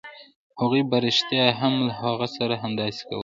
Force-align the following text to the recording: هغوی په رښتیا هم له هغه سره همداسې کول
هغوی 0.59 0.81
په 0.89 0.97
رښتیا 1.05 1.45
هم 1.59 1.73
له 1.87 1.93
هغه 2.01 2.27
سره 2.37 2.53
همداسې 2.63 3.01
کول 3.07 3.19